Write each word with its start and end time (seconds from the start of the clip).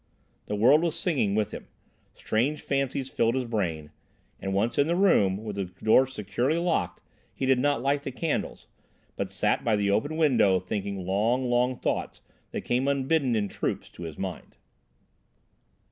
The 0.47 0.55
world 0.55 0.81
was 0.81 0.97
singing 0.97 1.35
with 1.35 1.51
him. 1.51 1.67
Strange 2.15 2.61
fancies 2.61 3.07
filled 3.07 3.35
his 3.35 3.45
brain, 3.45 3.91
and 4.39 4.51
once 4.51 4.79
in 4.79 4.87
the 4.87 4.95
room, 4.95 5.37
with 5.43 5.57
the 5.57 5.65
door 5.65 6.07
securely 6.07 6.57
locked, 6.57 7.01
he 7.35 7.45
did 7.45 7.59
not 7.59 7.83
light 7.83 8.01
the 8.01 8.11
candles, 8.11 8.65
but 9.15 9.29
sat 9.29 9.63
by 9.63 9.75
the 9.75 9.91
open 9.91 10.17
window 10.17 10.57
thinking 10.57 11.05
long, 11.05 11.47
long 11.51 11.77
thoughts 11.77 12.19
that 12.49 12.61
came 12.61 12.87
unbidden 12.87 13.35
in 13.35 13.47
troops 13.47 13.89
to 13.89 14.01
his 14.01 14.17
mind. 14.17 14.55